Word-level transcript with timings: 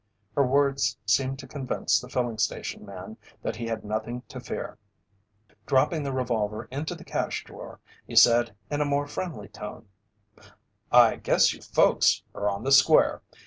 Her 0.35 0.43
words 0.43 0.97
seemed 1.05 1.37
to 1.37 1.47
convince 1.47 1.99
the 1.99 2.09
filling 2.09 2.39
station 2.39 2.83
man 2.87 3.17
that 3.43 3.57
he 3.57 3.67
had 3.67 3.85
nothing 3.85 4.23
to 4.29 4.39
fear. 4.39 4.79
Dropping 5.67 6.01
the 6.01 6.11
revolver 6.11 6.63
into 6.71 6.95
the 6.95 7.03
cash 7.03 7.43
drawer, 7.43 7.79
he 8.07 8.15
said 8.15 8.55
in 8.71 8.81
a 8.81 8.85
more 8.85 9.05
friendly 9.05 9.47
tone: 9.49 9.89
"I 10.91 11.17
guess 11.17 11.53
you 11.53 11.61
folks 11.61 12.23
are 12.33 12.49
on 12.49 12.63
the 12.63 12.71
square. 12.71 13.21